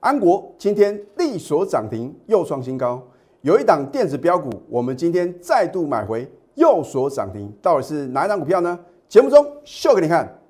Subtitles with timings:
[0.00, 3.06] 安国今天力所涨停，又创新高。
[3.42, 8.78] 有一档电子标股，我们今天再度买回，又所涨停，到底是哪一档股票呢？
[9.10, 10.40] 节目中秀给你看。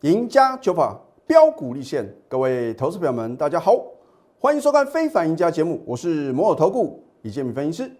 [0.00, 3.78] 赢家九法标股立现，各位投资朋友们，大家好，
[4.38, 7.92] 欢迎收看《非凡赢家》节目，我是摩尔投顾李建民分析师。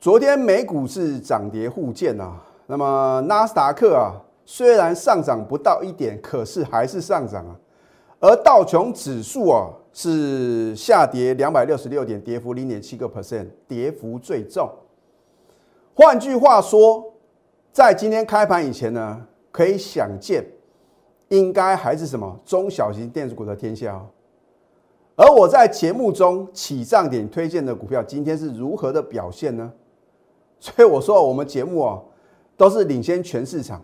[0.00, 7.56] 昨天美股是涨跌互见啊，那么纳斯达克啊虽然上涨不到一点，可是还是上涨啊，
[8.20, 14.70] 而道琼指数啊是下跌两百六十六点，跌幅零点七个 percent，跌幅最重。
[15.94, 17.04] 换句话说，
[17.72, 20.46] 在今天开盘以前呢，可以想见，
[21.26, 24.00] 应该还是什么中小型电子股的天下。
[25.16, 29.72] 而我在节目中起涨点推荐的股票，今天是如何的表现呢？
[30.60, 32.00] 所以我说，我们节目啊，
[32.56, 33.82] 都是领先全市场。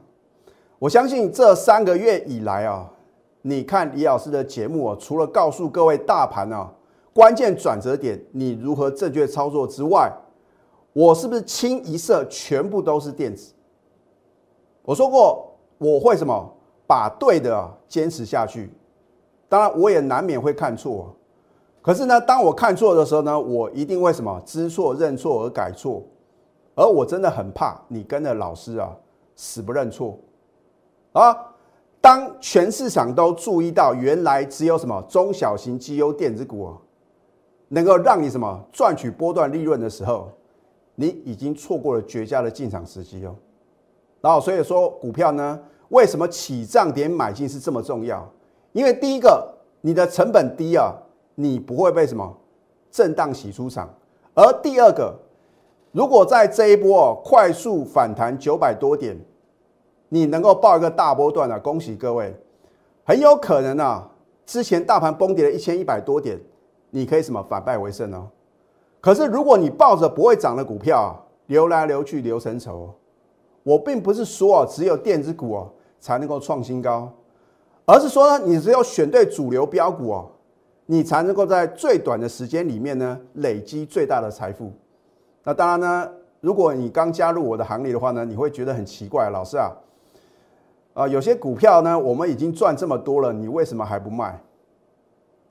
[0.78, 2.90] 我相信这三个月以来啊，
[3.42, 6.72] 你看李老师的节目啊，除了告诉各位大盘啊
[7.12, 10.12] 关键转折点，你如何正确操作之外，
[10.92, 13.52] 我是不是清一色全部都是电子？
[14.82, 16.52] 我说过，我会什么
[16.86, 18.70] 把对的坚持下去。
[19.48, 21.14] 当然，我也难免会看错。
[21.80, 26.02] 可是呢，当我看错的时候呢，我一定会什么知错认错而改错。
[26.74, 28.90] 而我真的很怕你跟着老师啊
[29.36, 30.18] 死不认错
[31.12, 31.36] 啊！
[32.00, 36.76] 当全市场都注意到原来只有什么中小型绩优电子股啊，
[37.68, 40.30] 能够让你什么赚取波段利润的时候，
[40.96, 43.34] 你已经错过了绝佳的进场时机哦。
[44.20, 48.28] 然后所以说股票呢，为什么起涨点买进是这么重要？
[48.72, 49.48] 因为第一个
[49.80, 50.92] 你的成本低啊，
[51.36, 52.36] 你不会被什么
[52.90, 53.88] 震荡洗出场；
[54.34, 55.14] 而第二个。
[55.94, 59.16] 如果在这一波快速反弹九百多点，
[60.08, 62.34] 你能够报一个大波段啊，恭喜各位，
[63.04, 64.10] 很有可能啊，
[64.44, 66.36] 之前大盘崩跌了一千一百多点，
[66.90, 68.26] 你可以什么反败为胜哦。
[69.00, 71.14] 可是如果你抱着不会涨的股票啊，
[71.46, 72.92] 流来流去流成仇，
[73.62, 75.70] 我并不是说啊，只有电子股哦
[76.00, 77.08] 才能够创新高，
[77.86, 80.28] 而是说呢，你只有选对主流标股哦，
[80.86, 84.72] 你才能够在最短的时间里面呢，累积最大的财富。
[85.46, 86.10] 那当然呢，
[86.40, 89.70] 如果你刚加入我的行列的话呢，你会觉得很奇怪，老师啊，
[90.94, 94.40] 啊，有些股票呢，我们已经赚这么多了，你为什么还不卖？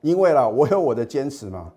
[0.00, 1.70] 因为啦，我有我的坚持嘛。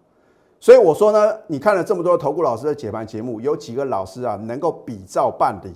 [0.60, 5.72] 所以我说呢，你看了这么多投顾老师的解盘节目，有几个老师啊能够比照办理？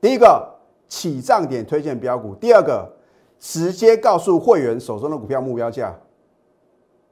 [0.00, 0.48] 第一个
[0.88, 2.90] 起涨点推荐标股，第二个
[3.38, 5.94] 直接告诉会员手中的股票目标价，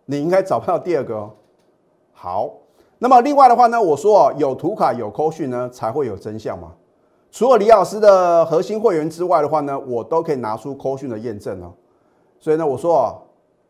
[0.06, 1.30] 你应该找不到第二个哦。
[2.14, 2.54] 好。
[3.02, 6.70] 那么另外的话呢，我说哦，有图卡有扣讯呢，才会有真相嘛。
[7.32, 11.72] 除了李老师的核心会员之外的话呢，我都可以拿出扣讯的验证哦。
[12.38, 13.18] 所以呢，我说哦，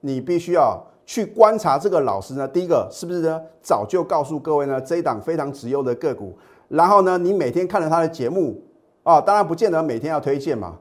[0.00, 6.36] 你必须要去观察这个老师呢，第一个是不是呢，早就告诉各位呢，这一档非常值优的个股。
[6.68, 8.62] 然后呢，你每天看了他的节目
[9.02, 10.74] 啊，当然不见得每天要推荐嘛。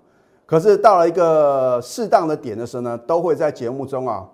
[0.46, 4.28] 可是到了一个适当的点的时候呢，都会在节目中啊，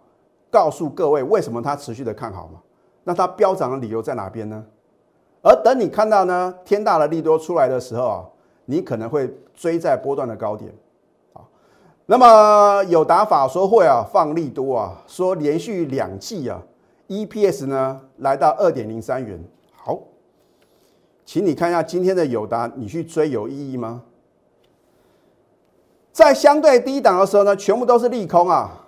[0.50, 2.62] 告诉各位为什么他持续的看好嘛。
[3.08, 4.66] 那它飙涨的理由在哪边呢？
[5.42, 8.26] 而等你看到呢天大的利多出来的时候啊，
[8.66, 10.70] 你可能会追在波段的高点
[11.32, 11.40] 啊。
[12.06, 16.62] 那么有打法说会啊放利多啊，说连续两季啊
[17.08, 19.42] EPS 呢来到二点零三元。
[19.74, 19.98] 好，
[21.24, 24.04] 请你看一下今天的友达，你去追有意义吗？
[26.12, 28.86] 在相对低档的时候呢，全部都是利空啊。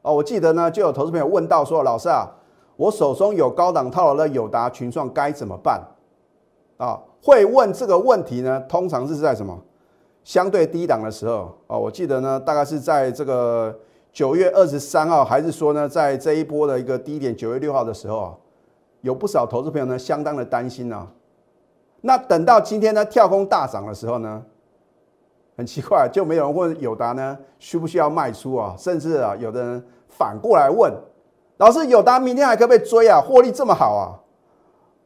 [0.00, 2.26] 哦，我记得呢就有投资朋友问到说，老师啊。
[2.80, 5.78] 我手中有高档套牢的友达群创该怎么办？
[6.78, 8.58] 啊，会问这个问题呢？
[8.66, 9.54] 通常是在什么
[10.24, 11.76] 相对低档的时候啊？
[11.76, 13.78] 我记得呢，大概是在这个
[14.14, 18.34] 九月二十三号，还是说呢，在这一波的一个低点九月六号的时候啊，
[19.02, 21.06] 有不少投资朋友呢相当的担心啊。
[22.00, 24.42] 那等到今天呢跳空大涨的时候呢，
[25.54, 28.74] 很奇怪，就没有人问友达呢需不需要卖出啊？
[28.78, 30.90] 甚至啊，有的人反过来问。
[31.60, 33.20] 老师，友达明天还可不可以追啊？
[33.20, 34.16] 获利这么好啊！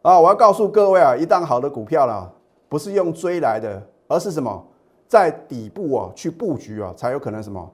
[0.02, 2.30] 啊，我要告诉各位啊，一档好的股票啦，
[2.68, 4.64] 不是用追来的，而是什么，
[5.08, 7.68] 在底部啊去布局啊，才有可能什么，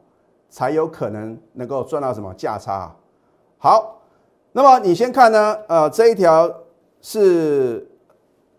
[0.48, 2.90] 才有可能能够赚到什么价差。
[3.58, 4.00] 好，
[4.52, 6.50] 那么你先看呢，呃，这一条
[7.02, 7.86] 是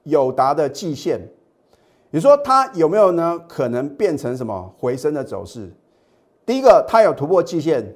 [0.04, 1.20] 友达的季线，
[2.12, 3.40] 你说它有没有呢？
[3.48, 5.74] 可能变成什么回升的走势？
[6.46, 7.96] 第一个，它有突破季线。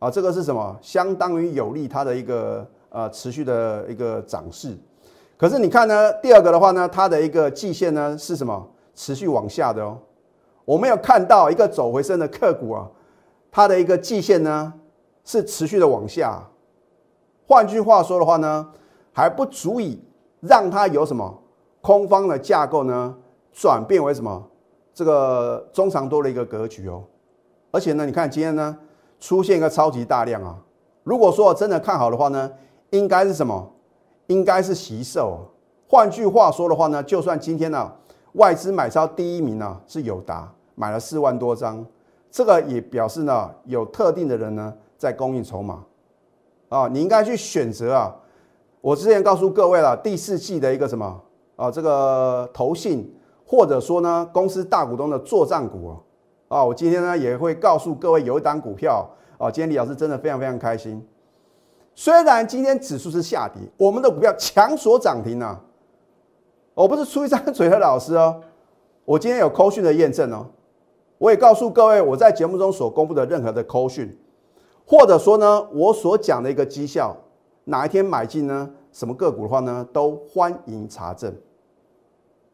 [0.00, 0.76] 啊，这个是什么？
[0.80, 4.74] 相当于有利它的一个呃持续的一个涨势。
[5.36, 8.66] 可是你看呢，第二个的话呢，它的一个季线呢是什么？
[8.94, 9.98] 持续往下的哦。
[10.64, 12.88] 我们有看到一个走回升的个股啊，
[13.52, 14.72] 它的一个季线呢
[15.22, 16.42] 是持续的往下。
[17.46, 18.66] 换句话说的话呢，
[19.12, 20.02] 还不足以
[20.40, 21.42] 让它有什么
[21.82, 23.14] 空方的架构呢
[23.52, 24.42] 转变为什么
[24.94, 27.04] 这个中长多的一个格局哦。
[27.70, 28.76] 而且呢，你看今天呢
[29.20, 30.58] 出现一个超级大量啊。
[31.04, 32.50] 如果说真的看好的话呢，
[32.90, 33.70] 应该是什么？
[34.26, 35.38] 应该是习售。
[35.88, 37.92] 换句话说的话呢，就算今天呢
[38.34, 41.84] 外资买超第一名呢是友达，买了四万多张，
[42.30, 45.82] 这个也表示呢有特定的人呢在供应筹码
[46.68, 48.14] 啊，你应该去选择啊。
[48.80, 51.20] 我之前告诉各位了，第四季的一个什么
[51.56, 53.12] 啊，这个投信
[53.44, 55.96] 或者说呢公司大股东的作战股啊，
[56.58, 59.08] 我今天呢也会告诉各位有一档股票
[59.38, 61.06] 啊，今天李老师真的非常非常开心。
[61.94, 65.60] 虽然今天指数是下跌，我们的股票强锁涨停啊。
[66.74, 68.42] 我不是出一张嘴的老师哦，
[69.04, 70.46] 我今天有扣讯的验证哦，
[71.18, 74.16] 我也告诉各位，我在节目中所公布的任何的扣讯，
[74.86, 77.14] 或者说呢，我所讲的一个绩效，
[77.64, 78.70] 哪一天买进呢？
[78.92, 81.32] 什么个股的话呢，都欢迎查证。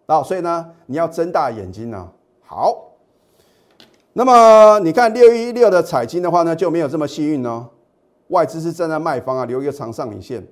[0.07, 2.09] 啊，所以呢，你要睁大眼睛呢。
[2.45, 2.96] 好，
[4.19, 7.69] 那么你看六一六的彩金的话呢，就没有这么幸运哦，
[8.29, 10.43] 外资是站在卖方啊，留一个长上影线。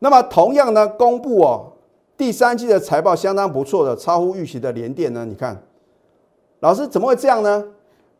[0.00, 1.72] 那么同样呢，公布哦。
[2.18, 5.24] 第三季的财报相当不错的，超乎预期的联电呢？
[5.24, 5.62] 你看，
[6.58, 7.64] 老师怎么会这样呢？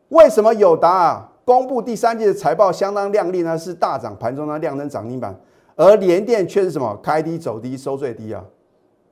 [0.08, 3.58] 为什么友达啊公布第三季的财报相当亮丽呢？
[3.58, 5.38] 是大涨，盘中呢量能涨停板，
[5.76, 8.42] 而联电却是什么开低走低收最低啊？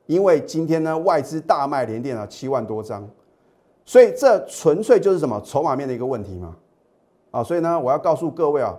[0.06, 3.06] 因为今天呢外资大卖联电啊七万多张，
[3.88, 6.55] 所以这纯粹就是什么筹码面的一个问题嘛？
[7.31, 8.76] 啊，所以呢我要告诉各位啊，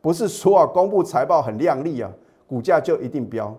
[0.00, 2.08] 不是说啊公布财报很亮丽啊，
[2.46, 3.52] 股价就一定飙。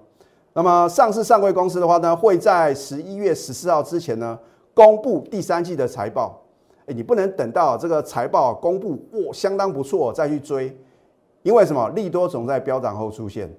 [0.54, 4.40] 那么上市上柜公司的话呢，会在十一月十四号之前呢
[4.74, 6.42] 公布第三季的财报。
[6.86, 10.74] 哎，你不能等到这个财报公布，哇，相当不错再去追，
[11.42, 11.90] 因为什么？
[11.90, 13.54] 利多总在飙涨后出现，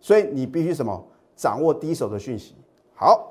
[0.00, 1.04] 所以你必须什么？
[1.36, 2.54] 掌握第一手的讯息。
[2.94, 3.30] 好，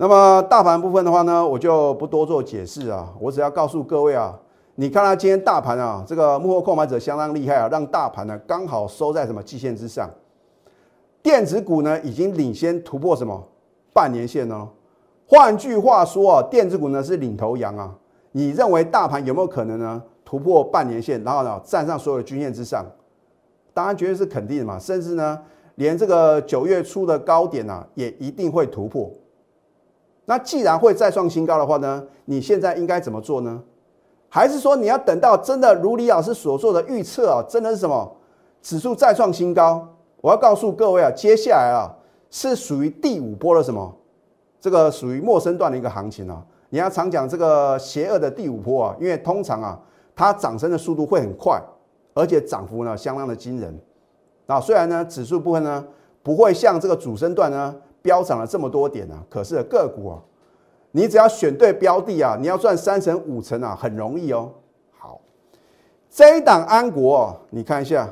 [0.00, 4.38] 那么大盘部分的话呢，我就不多做解释啊，我只要告诉各位啊，
[4.76, 10.08] 你看到今天大盘啊，这个幕后购买者相当厉害啊，让大盘呢刚好收在什么季线之上。
[11.20, 13.42] 电子股呢，已经领先突破什么
[13.92, 14.68] 半年线哦。
[15.26, 17.92] 换句话说啊，电子股呢是领头羊啊。
[18.30, 22.86] 你认为大盘有没有可能呢突破半年线，然后呢站上所有均线之上？
[23.74, 24.78] 当然绝对是肯定的嘛。
[24.78, 25.36] 甚至呢，
[25.74, 29.10] 连这个九月初的高点呢，也一定会突破。
[30.28, 33.62] 那既然会再创新高的话呢，你现在应该怎么做呢？
[34.28, 38.14] 还是说你要等到真的如李老师所做的预测啊，真的是什么
[38.60, 39.88] 指数再创新高？
[40.20, 41.88] 我要告诉各位啊，接下来啊
[42.28, 43.90] 是属于第五波的什么？
[44.60, 46.44] 这个属于陌生段的一个行情啊。
[46.68, 49.80] 你要常讲这个邪恶的第五波啊，因为通常啊
[50.14, 51.58] 它涨升的速度会很快，
[52.12, 53.80] 而且涨幅呢相当的惊人。
[54.46, 55.82] 啊，虽然呢指数部分呢
[56.22, 57.74] 不会像这个主升段呢
[58.08, 60.16] 飙涨了这么多点啊，可是个股啊，
[60.92, 64.50] 你只要选对标的啊，你要赚三成五成啊，很容易哦。
[64.98, 65.20] 好，
[66.08, 68.08] 这一档安国，你看一下。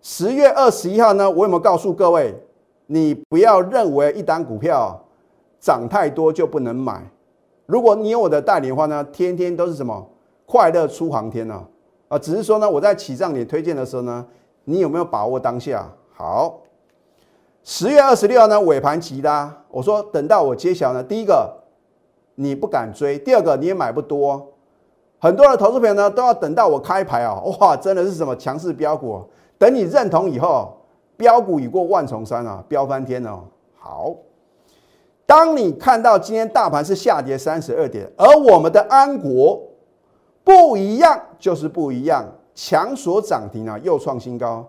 [0.00, 2.32] 十月二十一号呢，我有没有告诉各位，
[2.86, 4.96] 你不要认为一单股票
[5.58, 7.04] 涨太多就不能买。
[7.66, 10.08] 如果你有我的代理的话呢，天天都是什么
[10.46, 11.66] 快乐出航天呢？
[12.06, 14.24] 啊，只是说呢，我在起涨点推荐的时候呢，
[14.62, 15.90] 你有没有把握当下？
[16.14, 16.60] 好，
[17.64, 21.62] 十月二十六号呢，尾盘急拉，我说等到我揭晓呢，第一个
[22.34, 24.48] 你不敢追，第二个你也买不多。
[25.20, 29.22] 很多的投资朋友呢，都要等到我开牌啊，哇，真的是什么强势标股。
[29.58, 30.76] 等你认同以后，
[31.16, 33.44] 标股已过万重山啊，飙翻天了。
[33.78, 34.12] 好，
[35.24, 39.62] 当你看到今天大盘是下跌三十二点，而我们的安国
[40.42, 42.24] 不一样，就是不一样，
[42.56, 44.68] 强锁涨停啊，又创新高。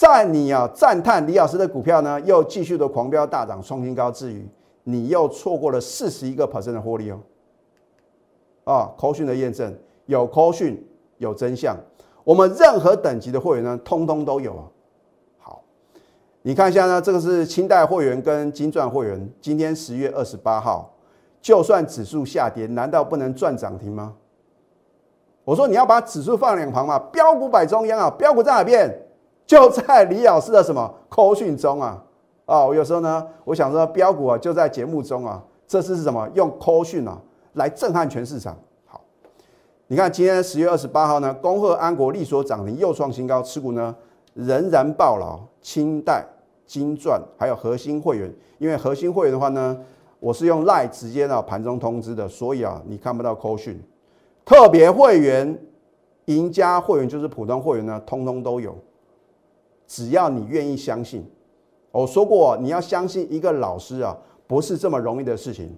[0.00, 4.48] 在你啊赞叹李老师的股票呢，又继续的狂飙大涨创新高之余，
[4.84, 7.20] 你又错过了四十一个 percent 的获利哦。
[8.64, 9.76] 啊，扣讯的验证
[10.06, 10.82] 有扣讯
[11.18, 11.76] 有真相。
[12.24, 14.64] 我们任何等级的会员呢，通通都有啊。
[15.36, 15.62] 好，
[16.40, 19.30] 你看一下呢，这个是清代会员跟金钻会员。
[19.42, 20.94] 今天十月二十八号，
[21.42, 24.14] 就算指数下跌，难道不能赚涨停吗？
[25.44, 28.90] 我说你要把指数放两旁嘛，标股摆中央啊，标股在哪边？
[29.50, 32.00] 就在李老师的什么 口讯中啊。
[32.46, 36.28] 啊，我有时候呢，我想说标股啊就在节目中啊，这次是什么？
[36.34, 37.20] 用口讯啊
[37.54, 38.56] 来震撼全市场。
[38.86, 39.00] 好
[39.88, 43.92] 你看，今天十月二十八号呢，恭贺安国力所涨停又创新高，持股呢
[44.34, 45.40] 仍然爆牢。
[45.60, 46.24] 清代、
[46.64, 49.76] 金钻还有核心会员，因为核心会员的话呢，
[50.20, 53.82] 我是用 Line 直接呢盘中通知的，所以啊，你看不到扣讯。
[54.44, 55.60] 特别会员、
[56.26, 58.76] 赢家会员就是普通会员呢，通通都有。
[59.90, 61.28] 只要你愿意相信，
[61.90, 64.16] 我说过，你要相信一个老师啊，
[64.46, 65.76] 不是这么容易的事情。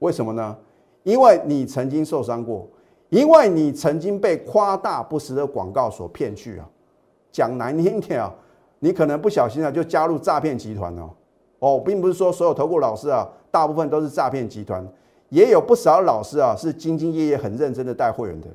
[0.00, 0.56] 为什么呢？
[1.04, 2.68] 因为你曾经受伤过，
[3.10, 6.68] 因为你曾经被夸大不实的广告所骗去啊。
[7.30, 8.34] 讲难听点啊，
[8.80, 11.08] 你可能不小心啊就加入诈骗集团了。
[11.60, 14.84] 哦，并不是说所有投顾老师啊，大部分都是诈骗集团，
[15.28, 18.48] 也有不少老师啊是兢兢业业、很认真的带会员的。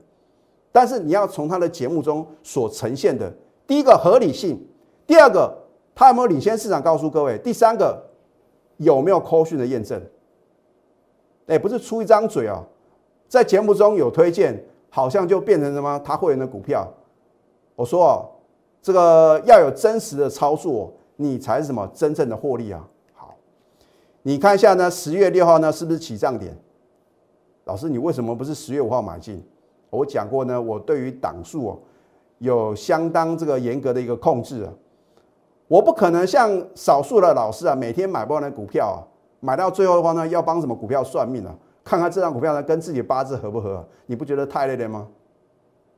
[0.73, 3.33] 但是你要从他的节目中所呈现的，
[3.65, 4.61] 第一个合理性，
[5.09, 5.51] 第二个
[5.95, 6.79] 他有没有领先市场？
[6.79, 7.99] 告诉各位，第三个
[8.77, 9.99] 有没有 call 讯的验证？
[11.47, 12.63] 哎，不是出一张嘴啊，
[13.27, 16.87] 在节目中有推荐，好像就变成什么他会员的股票。
[17.75, 18.29] 我说哦，
[18.83, 22.87] 这个要有真实的操作，你才是什么真正的获利啊。
[23.15, 23.35] 好
[24.21, 26.55] 你看一下呢，十月六号呢是不是起涨点？
[27.63, 29.43] 老师，你为什么不是十月五号买进？
[29.89, 31.79] 我讲过呢，我对于档数哦
[32.37, 34.71] 有相当这个严格的一个控制啊，
[35.69, 38.99] 我不可能像少数的老师啊，每天买不完的股票啊，
[39.39, 41.55] 买到最后的话呢，要帮什么股票算命啊？
[41.83, 43.87] 看看这张股票呢跟自己八字合不合？
[44.07, 45.07] 你不觉得太累了吗？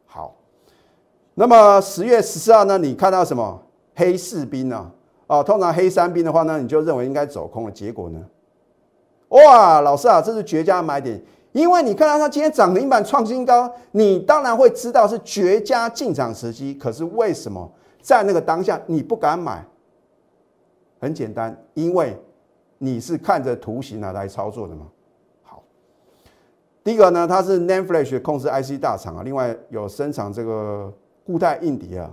[0.06, 0.36] 好，
[1.34, 3.62] 那么十月十四号呢，你看到什么
[3.96, 4.92] 黑士兵呢？
[5.28, 7.72] 哦，通常黑三兵的话呢，你就认为应该走空了。
[7.72, 8.20] 结果呢？
[9.30, 11.22] 哇，老师啊，这是绝佳买点，
[11.54, 16.74] 因为你看到它今天涨停板创新高，你当然会知道是绝佳进场时机。
[16.74, 17.72] 可是为什么
[18.02, 19.66] 在那个当下你不敢买？
[21.00, 22.16] 很简单，因为
[22.78, 24.86] 你是看着图形来操作的嘛。
[25.42, 25.64] 好，
[26.84, 30.94] 第一个呢，它是 NAND Flash 控制 IC 大厂啊，另外有生产这个
[31.26, 32.12] 固态硬碟啊。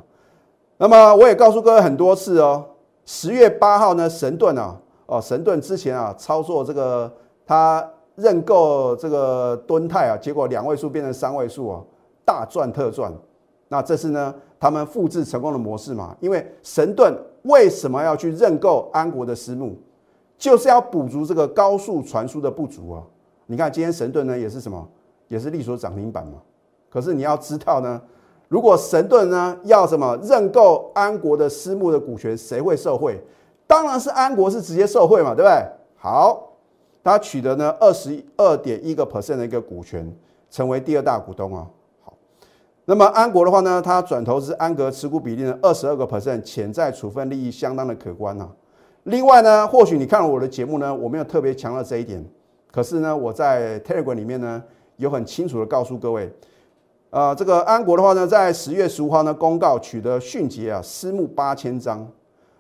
[0.79, 2.65] 那么我也告诉各位很多次哦。
[3.05, 7.13] 十月八号呢，神盾啊，哦，神盾之前啊操作这个
[7.45, 11.83] 他认购这个敦泰啊，结果两位数变成三位数啊，
[12.25, 13.13] 大赚特赚。
[13.69, 16.17] 那这是呢他们复制成功的模式嘛？
[16.21, 19.77] 因为神盾为什么要去认购安国的私募，
[20.37, 23.03] 就是要补足这个高速传输的不足啊。
[23.47, 24.89] 你看今天神盾呢也是什么，
[25.29, 26.35] 也是力所涨停板嘛。
[26.91, 28.01] 可是你要知道呢。
[28.49, 33.23] 如果神盾呢要什么认购安国的私募的股权，谁会受贿？
[33.67, 35.69] 当然是安国是直接受贿嘛，对不对？
[35.97, 36.55] 好，
[37.05, 40.11] 他取得呢二十二点一个 percent 的一个股权，
[40.51, 41.69] 成为第二大股东啊。
[42.91, 48.49] 那么安国的话呢，他转投资安格持股比例呢二十二个 percent，潜在处分利益相当的可观啊。
[49.03, 52.25] 另外呢，或许你看了我的节目呢，我没有特别强调这一点，
[52.73, 54.63] 可是呢，我在 Telegram 里面呢
[54.97, 56.33] 有很清楚的告诉各位。
[57.11, 62.11] 啊，这个安国的话呢，在十月十五号呢公告取得迅捷啊私募八千张。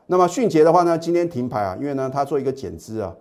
[0.08, 3.16] 那么迅捷的话呢，今天停牌啊，因为呢它做一个减资啊，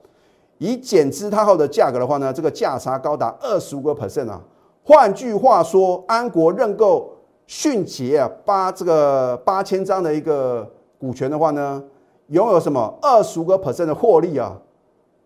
[0.58, 4.44] 以减资它后的价格的话呢，这个价差高达二十五个 percent 啊。
[4.88, 7.14] 换句话说，安国认购
[7.46, 10.66] 迅捷啊八这个八千张的一个
[10.98, 11.84] 股权的话呢，
[12.28, 14.58] 拥有什么二十五个 percent 的获利啊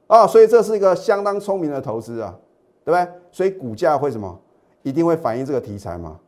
[0.07, 2.35] 啊，所以这是一个相当聪明的投资啊，
[2.83, 3.07] 对不对？
[3.31, 4.35] 所以股价会什么？
[4.81, 6.19] 一定会反映这个题材嘛？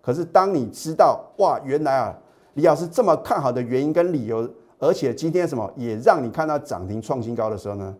[0.00, 2.16] 可是当你知道哇，原来啊，
[2.54, 4.48] 李老师这么看好的原因跟理由，
[4.78, 7.92] 而且今天什么也让你看到涨停创新高的时候呢，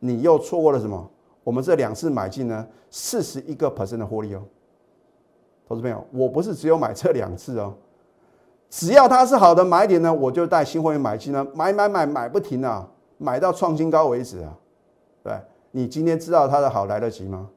[0.00, 1.08] 你又错过了什么？
[1.48, 4.42] 我们这两次买进呢，四十一个 percent 的获利哦，
[5.66, 7.74] 投资朋友，我不是只有买这两次哦，
[8.68, 12.86] 只要它是好的买点呢，我就带新会员买进呢，买买买买不停啊，
[13.16, 14.54] 买到创新高为止啊，
[15.24, 15.40] 对，
[15.70, 17.48] 你今天知道它的好来得及吗？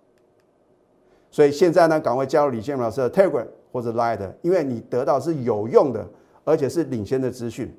[1.30, 6.08] 所以现在呢，赶快加入李建老师的 Telegram 或者 Line，因为你得到是有用的，
[6.46, 7.78] 而且是领先的资讯。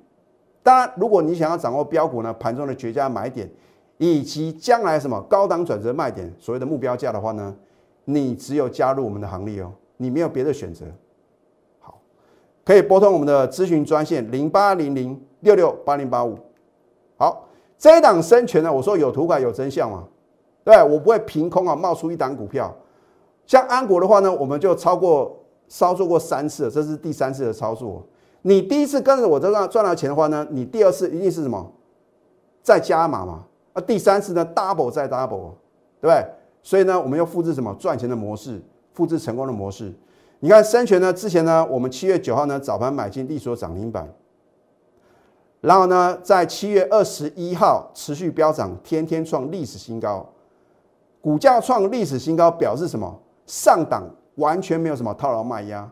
[0.62, 3.50] 当然，如果你想要掌握标股呢盘中的绝佳买点，
[4.02, 7.54] 以及将来什么高档转折卖点，所谓的目标价的话呢，
[8.04, 10.84] 你只有加入我们的行列哦，你没有别的选择。
[11.78, 12.00] 好，
[12.64, 16.36] 可以拨通我们的咨询专线零八零零六六八零八五。
[17.16, 17.46] 好，
[17.78, 20.02] 这一档生权呢，我说有图款有真相嘛，
[20.64, 22.76] 对我不会凭空啊冒出一档股票。
[23.46, 28.04] 像安国的话呢，我们就超过操作过三次，这是第三次的操作。
[28.42, 31.72] 你第一次跟着我这样赚到钱的话呢，你第二次一定是什么？
[32.64, 33.44] 再加码嘛。
[33.72, 35.52] 啊，第三次呢，double 再 double，
[36.00, 36.26] 对不对？
[36.62, 38.60] 所以呢，我们要复制什么赚钱的模式，
[38.92, 39.92] 复制成功的模式。
[40.40, 44.08] 你看深全呢，之前呢，我们七月九号呢早盘买进利索涨停板，
[45.60, 50.28] 然后呢，在七月二十一号持续飙涨，天天创历史新高，
[51.20, 53.20] 股价创历史新高，表示什么？
[53.46, 54.04] 上档
[54.36, 55.90] 完全没有什么套牢卖压，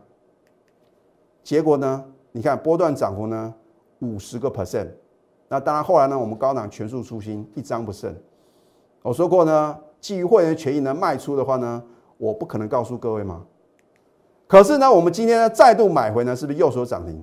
[1.43, 2.05] 结果呢？
[2.31, 3.53] 你看波段涨幅呢，
[3.99, 4.87] 五十个 percent。
[5.51, 8.15] 那当然后来呢，我们高档全数出清，一张不剩。
[9.01, 11.83] 我说过呢，基于会员权益呢卖出的话呢，
[12.17, 13.41] 我不可能告诉各位嘛。
[14.47, 17.21] 可是呢，我们今天呢再度买回呢，是不是右手涨停？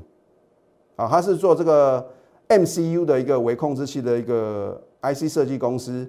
[0.96, 2.06] 啊，它是做这个
[2.48, 6.06] MCU 的一个微控制器的一个 IC 设计公司。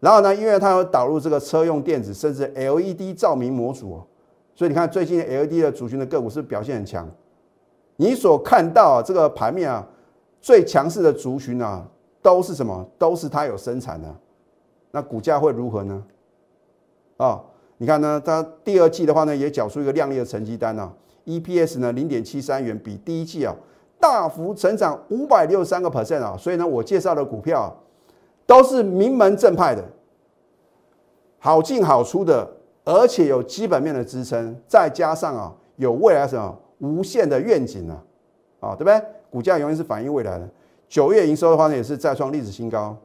[0.00, 4.02] 然后呢，因为它有导入这个车用电子，甚至 LED 照明模组，
[4.56, 7.08] 所以你看最近 LED 的族群的个股是表现很强。
[7.94, 9.86] 你所看到啊，这个盘面啊，
[10.40, 11.86] 最强势的族群啊，
[12.22, 12.88] 都是什么？
[12.98, 14.08] 都是它有生产的。
[14.90, 16.04] 那股价会如何呢？
[17.16, 17.40] 啊，
[17.78, 20.92] 你看呢，它第二季的话呢，也缴出一个亮丽的成绩单啊
[21.26, 23.54] ，EPS 呢零点七三元，比第一季啊
[24.00, 26.36] 大幅成长五百六十三个 percent 啊。
[26.38, 27.76] 所以呢，我介绍的股票。
[28.46, 29.84] 都是名门正派的，
[31.38, 32.50] 好进好出的，
[32.84, 37.96] 而且有基本面的支撑，再加上啊有未来什么无限的愿景呢？
[38.58, 39.00] 啊，对不对？
[39.30, 40.48] 股价永远是反映未来的。
[40.88, 42.96] 九月营收的话呢，也是再创历史新高。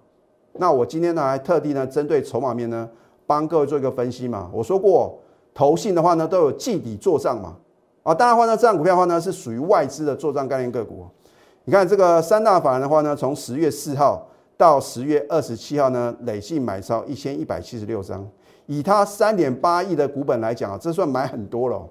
[0.54, 2.90] 那我今天呢，还特地呢，针对筹码面呢，
[3.28, 4.50] 帮各位做一个分析嘛。
[4.52, 5.20] 我说过，
[5.54, 7.56] 投信的话呢，都有季底做账嘛。
[8.04, 11.06] 啊，当然话呢，这样股票的话呢，是属于外资的做账概念个股。
[11.64, 14.28] 你看这个三大法人的话呢，从十月四号。
[14.58, 18.26] 到十月二十七号呢，累计买超一千一百七十六张，
[18.68, 21.90] 以它三点八亿的股本来讲啊，这算买很多了，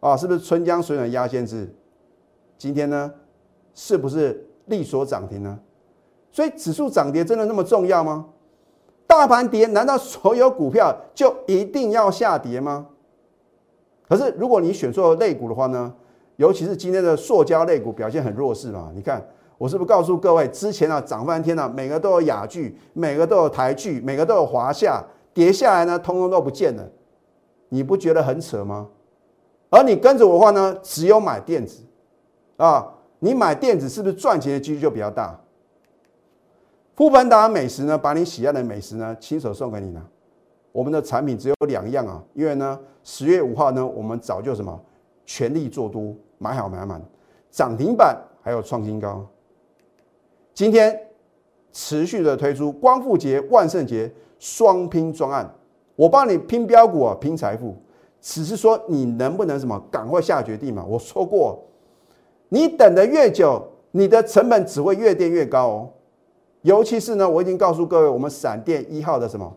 [0.00, 1.70] 啊，是不是春江水暖鸭先知？
[2.56, 3.12] 今天呢，
[3.76, 5.56] 是不是力所涨停呢？
[6.32, 8.26] 所以指数涨跌真的那么重要吗？
[9.06, 12.88] 大盘跌，难道所有股票就一定要下跌吗？
[14.08, 15.94] 可是如果你选错类股的话呢，
[16.34, 19.24] 尤其是今天的塑胶类股表现很弱势嘛，你看。
[19.58, 25.02] 我是不是告诉各位，之前啊涨翻天了，每个都有雅聚，每个都有台剧，每个都有华夏，
[25.32, 26.86] 跌下来呢，通通都不见了，
[27.70, 28.86] 你不觉得很扯吗？
[29.70, 31.82] 而你跟着我的话呢，只有买电子
[32.58, 32.86] 啊，
[33.18, 35.38] 你买电子是不是赚钱的几率就比较大？
[36.94, 40.02] 富凡达美食呢，把你喜爱的美食呢，亲手送给你呢。
[40.72, 44.78] 我们的产品只有两样啊，因为呢，十月五号呢，我们早就什么
[45.24, 47.02] 全力做多，买好买满，
[47.50, 49.26] 涨停板还有创新高。
[50.54, 50.98] 今天
[51.72, 55.54] 持续的推出光复节、万圣节双拼专案，
[55.96, 57.76] 我帮你拼标股啊，拼财富。
[58.20, 60.84] 只是说你能不能什么赶快下决定嘛？
[60.84, 61.62] 我说过，
[62.48, 65.90] 你等的越久，你的成本只会越垫越高哦。
[66.62, 69.52] 尤其是呢，我已经告诉各位，我们闪电一号的什么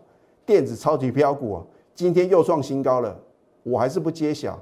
[0.46, 1.62] 电子超级标股啊，
[1.94, 3.16] 今天又创新高了。
[3.62, 4.58] 我还是不揭晓，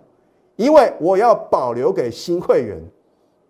[0.57, 2.83] 因为我要保留给新会员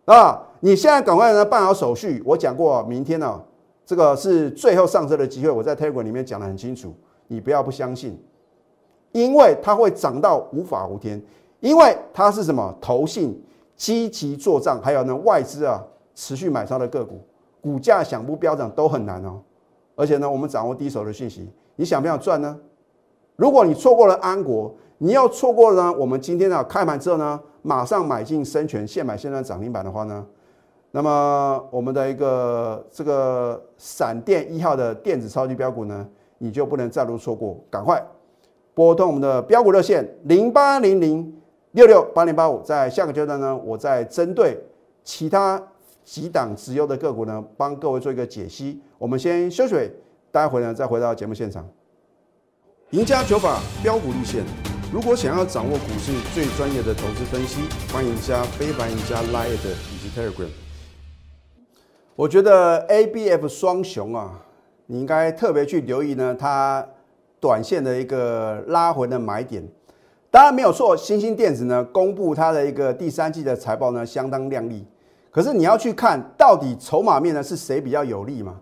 [0.04, 0.44] 啊。
[0.60, 2.22] 你现在赶快呢办好手续。
[2.26, 3.40] 我讲过，明天呢，
[3.86, 5.50] 这个是最后上车的机会。
[5.50, 6.92] 我在 Telegram 里面讲的很清楚，
[7.28, 8.20] 你不要不相信，
[9.12, 11.22] 因为它会涨到无法无天，
[11.60, 12.76] 因为它是什么？
[12.80, 13.40] 投信
[13.78, 15.82] 积极做账，还有呢外资啊
[16.14, 17.18] 持续买超的个股，
[17.62, 19.40] 股价想不飙涨都很难哦。
[19.94, 22.58] 而且呢，我们掌握第一手的信息，你想不想赚呢？
[23.36, 30.26] 如果你错过了安国，你要错过了呢，我们今天呢开盘之后呢，马上买进生全现买现在涨停板的话呢？
[30.90, 36.04] 那么我们的一个这个闪电一号的电子超级标股呢，
[36.38, 38.04] 你就不能再度错过，赶快
[38.74, 41.37] 拨通我们的标股热线零八零零
[41.78, 42.60] 六六八零八五。
[42.62, 44.58] 在下个阶段呢，我再针对
[45.04, 45.62] 其他
[46.04, 48.82] 几档直优的个股呢，帮各位做一个解析。
[48.98, 49.88] 我们先休息，
[50.32, 51.64] 待会呢再回到节目现场。
[52.90, 54.42] 赢家九法标股立线，
[54.92, 57.60] 如果想要掌握股市最专业的投资分析，
[57.92, 60.48] 欢迎加非凡、赢家 Line 以及 Telegram。
[62.16, 64.44] 我觉得 A、B、F 双雄啊，
[64.86, 66.84] 你应该特别去留意呢，它
[67.38, 69.62] 短线的一个拉回的买点。
[70.30, 74.86] 当然没有错，新兴电子呢公布它的一个第三季的财报呢相当亮丽。
[75.30, 78.56] 可是你要去看到底筹码面呢是谁比较有利嘛？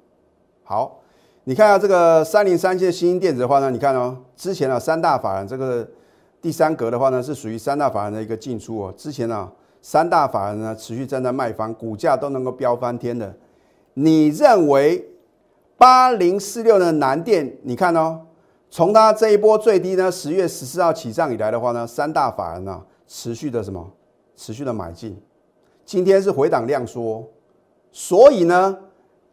[0.62, 1.00] 好，
[1.44, 5.88] 你看下这个三零三七的新兴电子的话呢，你看哦，之前啊三大法人这个
[6.40, 8.94] 第三格的话呢是属于三大法人的一个进出哦。
[8.96, 9.50] 之前啊
[9.80, 13.34] 三大法人呢持续站在卖方，股价都能够飙翻天的。
[13.94, 15.08] 你认为
[15.76, 18.20] 八零四六的南电，你看哦，
[18.70, 23.90] 从它这一波最低呢，十月十四号起涨以来的话呢，三大法人呢持续的什么？
[24.34, 25.18] 持续的买进，
[25.84, 27.24] 今天是回档量缩，
[27.90, 28.78] 所以呢，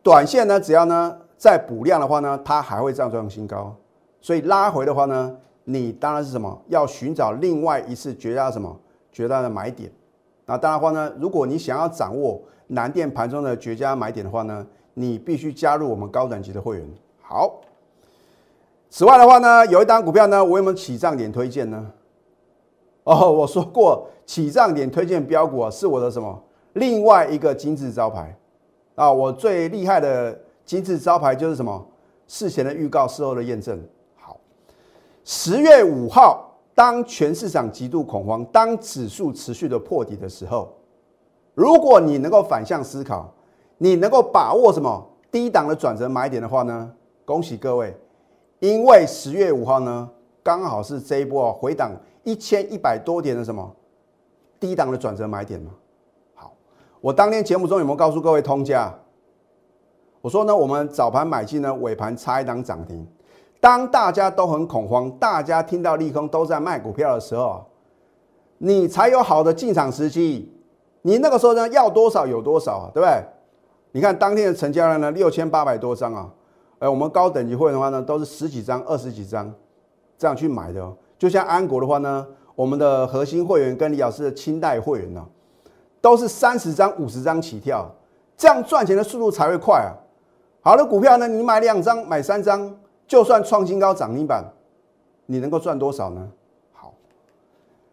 [0.02, 3.76] 短线呢只要呢再补量的话呢，它还会再创新高，
[4.22, 6.62] 所以拉回的话呢，你当然是什么？
[6.68, 8.80] 要寻找另外一次绝佳什么？
[9.12, 9.92] 绝佳的买点。
[10.46, 12.42] 那当然话呢，如果你想要掌握。
[12.68, 16.88] 南电盘中的绝佳买点的话呢，你必须加入我们高等级的会员。
[17.22, 17.62] 好，
[18.96, 21.92] 此外的话呢，有一单股票呢，我有没有起涨点推荐呢？
[23.06, 28.38] 哦， 我说过起涨点推荐标股啊，是我的什么另外一个金字招牌
[28.94, 29.12] 啊？
[29.12, 31.84] 我最厉害的金字招牌就是什么
[32.28, 33.84] 事前的预告，事后的验证。
[34.16, 34.38] 好，
[35.24, 40.72] 十月五号，当全市场极度恐慌，当指数持续的破底的时候，
[41.56, 43.34] 如果你能够反向思考，
[43.80, 46.92] 你能够把握什么低档的转折买点的话呢？
[47.26, 47.98] 恭喜各位，
[48.64, 50.10] 因为十月五号呢，
[50.42, 51.92] 刚好是这一波回档
[52.24, 53.70] 一千一百多点的什么
[54.58, 55.72] 低档的转折买点嘛。
[56.34, 56.54] 好，
[57.02, 58.90] 我当天节目中有没有告诉各位通家？
[60.22, 63.06] 我说呢，我们早盘买进呢，尾盘差一档涨停。
[63.60, 67.66] 当大家都很恐慌，大家听到利空都在卖股票的时候，
[68.60, 70.50] 你才有好的进场时机。
[71.02, 73.22] 你那个时候呢，要多少有多少，对不对？
[73.92, 76.32] 你看当天的成交量呢，六千八百多张啊。
[76.84, 79.50] 而，我们高等级会员的话呢，都是十几张、二十几张
[80.18, 80.82] 这样去买的。
[80.82, 80.94] 哦。
[81.18, 85.26] 就像安国的话呢，我们的核心会员跟李老师的清代会员呢，
[86.02, 87.90] 都是三十张、五十张起跳，
[88.36, 89.96] 这样赚钱的速度才会快啊。
[90.60, 92.76] 好的股票呢，你买两张、买三张，
[93.08, 94.44] 就算创新高涨停板，
[95.26, 96.30] 你能够赚多少呢？
[96.74, 96.94] 好，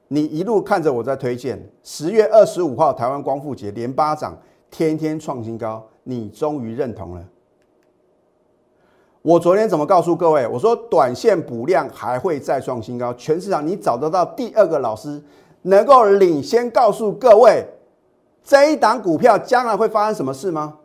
[0.08, 4.36] 你一路看着我在推荐，十月二十五号台湾光复节连八涨，
[4.68, 7.24] 天天创新高，你终于认同了。
[9.22, 10.46] 我昨天怎么告诉各位？
[10.46, 15.22] 我说短线补量还会再创新高，全市场你找得到第二个老师
[15.62, 17.66] 能够领先告诉各位
[18.42, 20.78] 这一档股票将来会发生什么事吗？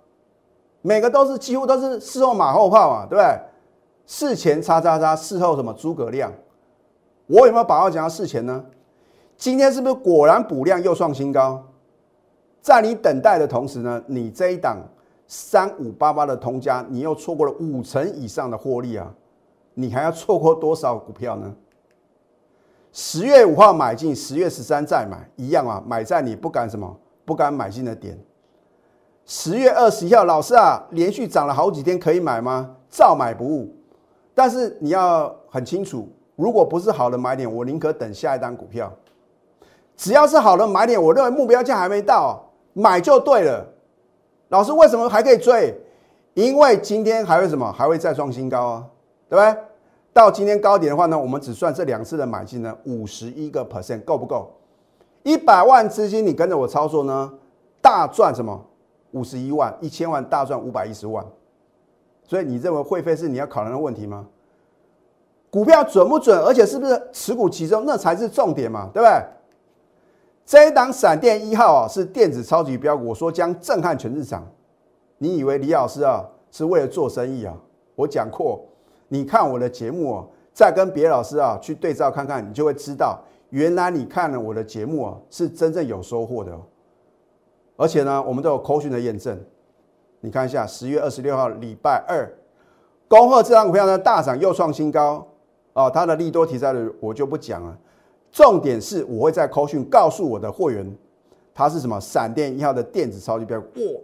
[0.82, 3.40] 每个都是几乎都是事后马后炮啊，对不对？
[4.06, 6.32] 事前叉叉叉，事后什么诸葛亮？
[7.28, 8.64] 我有没有把握讲到事前呢？
[9.38, 11.64] 今天是不是果然补量又创新高？
[12.62, 14.78] 在你等待的同时呢，你这一档
[15.28, 19.12] 三五八八的通家，你又错过了五成以上的获利啊！
[19.74, 21.54] 你还要错过多少股票呢？
[22.92, 28.18] 十月五号买进，十月十三再买，一样啊，买在你不敢什么不敢买进的点。
[29.26, 32.76] 十月二十一号，老师啊，连续涨了好几天，可以买吗？
[32.90, 33.76] 照买不误。
[34.34, 38.94] 但是你要很清楚，如果不是好的买点，我宁可等下一单股票。
[39.98, 43.66] 只要是好的买点，我认为目标价还没到，买就对了。
[44.56, 45.78] 老师为什么还可以追？
[46.34, 47.70] 因为今天还会什么？
[47.74, 48.88] 还会再创新高啊，
[49.28, 49.64] 对不对？
[50.14, 54.50] 到今天高点的话呢，我们只算这两次的买进呢，五十一个 percent 够不够？
[55.24, 57.34] 一百万资金你跟着我操作呢，
[57.82, 58.66] 大赚什么？
[59.12, 61.26] 五十一万，一千万大赚五百一十万，
[62.24, 64.26] 所以你认为会费是你要考量的问题吗？
[65.50, 69.22] 股票准不准，而且是不是持股集中，那才是重点嘛，对不对？
[70.46, 74.48] 这一档闪电一号啊，是电子超级标股，我说将震撼全市场。
[75.18, 77.58] 你以为李老师啊是为了做生意啊？
[77.96, 78.64] 我讲过，
[79.08, 86.56] 你看我的节目啊，再跟别老师啊去对照看看，你就会知道，原来你看了我的节目啊，是真正有收获的。
[87.76, 89.38] 而且呢，我们都有扣讯的验证。
[90.20, 92.32] 你看一下，十月二十六号礼拜二，
[93.08, 95.28] 恭贺这张股票呢大涨又创新高
[95.74, 95.90] 啊！
[95.90, 97.78] 它的利多题材的我就不讲了，
[98.36, 100.98] 重点是我会在扣讯告诉我的会员，
[101.54, 103.68] 它是什么闪电一号的电子超级标股。
[103.76, 104.02] 哇，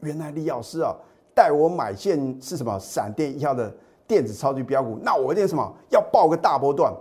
[0.00, 0.94] 原来李老师啊
[1.34, 3.72] 带我买线是什么闪电一号的
[4.06, 6.92] 电子超级标股，那我一定什么要报个大波段，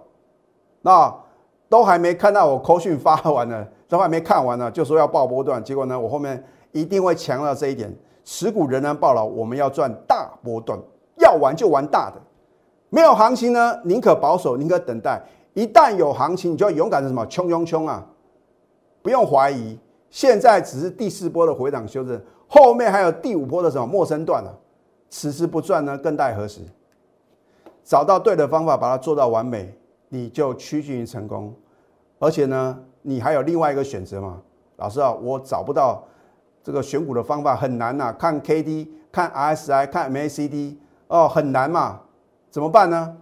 [0.84, 1.14] 那
[1.68, 3.68] 都还没看到我扣讯发完呢。
[3.90, 6.42] 都还没看完呢，就说要报波段，结果呢，我后面
[6.74, 10.78] 一定会强调这一点：持股仍然报了，我们要赚大波段，
[11.18, 12.22] 要玩就玩大的。
[12.90, 15.22] 没有行情呢，宁可保守，宁可等待。
[15.58, 18.06] 一旦有行情，你就要勇敢的什么冲冲冲啊！
[19.02, 19.76] 不用怀疑，
[20.12, 24.54] 现在只是第四波的回档修正，后面还有第五波的什么陌生段啊！
[25.10, 26.62] 此时不赚呢，更待何时？
[27.84, 29.74] 找到对的方法，把它做到完美，
[30.10, 31.52] 你就趋近于成功。
[32.20, 32.80] 而且呢。
[33.04, 34.42] 你还有另外一个选择嘛？
[34.76, 36.04] 老师啊，我找不到
[36.62, 38.12] 这个选股的方法，很难呐。
[38.20, 42.02] 看 K D，看 R S I，看 M A C D，哦，很难嘛。
[42.52, 43.16] 怎么办呢？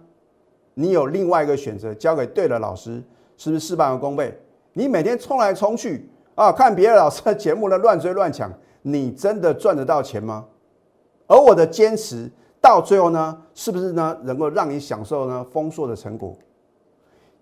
[0.78, 3.02] 你有另外一个选择，交给对的老师，
[3.38, 4.38] 是不是事半功倍？
[4.74, 10.44] 你每天冲来冲去啊，看别的老师的节目呢，乱追乱抢，你真的赚得到钱吗？
[11.26, 16.36] 而我的坚持到最后呢，是不是呢，能够让你享受呢丰硕的成果？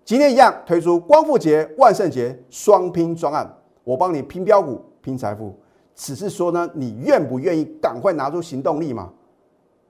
[0.05, 5.53] 今天一样推出光复节、万圣节双拼专案，我帮你拼标股、拼财富。
[5.93, 9.11] 只是说呢，你愿不愿意赶快拿出行动力嘛？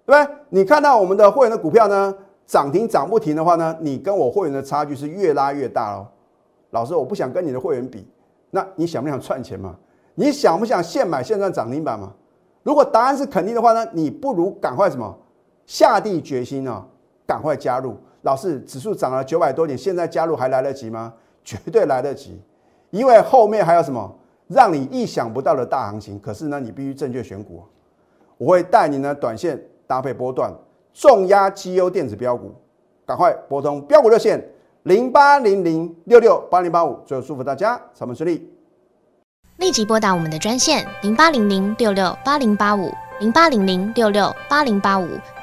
[0.04, 0.36] 对不对？
[0.50, 6.08] 你看到我们的会员的股票呢涨停涨不停的话呢，你跟我会员的差距是越拉越大哦。
[6.72, 8.08] 老师，我不想跟你的会员比，
[8.52, 9.76] 那你想不想赚钱嘛？
[10.16, 12.14] 你想不想现买现赚涨停板嘛？
[12.64, 15.18] 如果答案是肯定的话呢，你不如赶快什么
[15.66, 16.86] 下定决心啊，
[17.26, 17.96] 赶快加入。
[18.22, 21.14] 老师，指数涨了九百多点，现在加入还来得及吗？
[21.44, 22.42] 绝对来得及，
[22.90, 24.16] 因为后面还有什么
[24.48, 26.20] 让你意想不到的大行情。
[26.20, 27.64] 可是呢，你必须正确选股。
[28.38, 30.52] 我会带你呢，短线搭配波段，
[30.96, 32.56] 重压绩优电子标股，
[33.06, 34.42] 赶快拨通标股热线
[34.84, 36.98] 零八零零六六八零八五。
[37.06, 38.50] 最后祝福大家上班顺利。
[39.58, 45.06] 立即拨打我们的专线零八零零六六八零八五零八零零六六八零八五